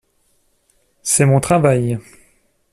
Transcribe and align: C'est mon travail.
C'est 1.03 1.27
mon 1.27 1.39
travail. 1.39 1.99